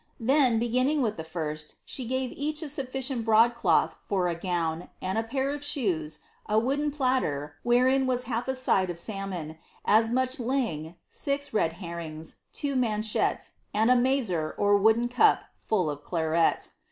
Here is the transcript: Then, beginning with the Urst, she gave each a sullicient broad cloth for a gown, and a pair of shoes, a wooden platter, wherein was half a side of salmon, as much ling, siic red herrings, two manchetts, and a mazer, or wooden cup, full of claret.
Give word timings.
Then, 0.19 0.57
beginning 0.57 1.03
with 1.03 1.17
the 1.17 1.23
Urst, 1.23 1.75
she 1.85 2.05
gave 2.05 2.31
each 2.35 2.63
a 2.63 2.69
sullicient 2.69 3.23
broad 3.23 3.53
cloth 3.53 3.99
for 4.01 4.27
a 4.27 4.33
gown, 4.33 4.89
and 4.99 5.15
a 5.15 5.21
pair 5.23 5.51
of 5.51 5.63
shoes, 5.63 6.21
a 6.49 6.57
wooden 6.57 6.89
platter, 6.89 7.57
wherein 7.61 8.07
was 8.07 8.23
half 8.23 8.47
a 8.47 8.55
side 8.55 8.89
of 8.89 8.97
salmon, 8.97 9.59
as 9.85 10.09
much 10.09 10.39
ling, 10.39 10.95
siic 11.07 11.53
red 11.53 11.73
herrings, 11.73 12.37
two 12.51 12.75
manchetts, 12.75 13.51
and 13.75 13.91
a 13.91 13.95
mazer, 13.95 14.55
or 14.57 14.75
wooden 14.75 15.07
cup, 15.07 15.43
full 15.59 15.87
of 15.87 16.01
claret. 16.03 16.71